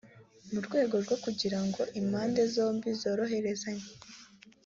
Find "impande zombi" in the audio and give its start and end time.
1.99-2.89